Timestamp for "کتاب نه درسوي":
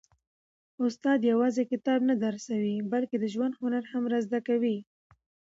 1.71-2.75